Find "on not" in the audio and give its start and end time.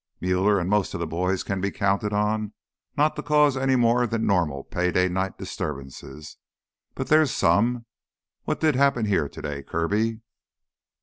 2.11-3.15